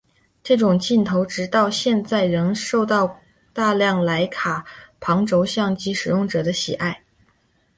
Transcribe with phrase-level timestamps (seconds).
[0.41, 3.19] 这种镜头直到现在仍受到
[3.53, 4.65] 大量莱卡
[4.99, 6.99] 旁轴相机使用者的喜爱。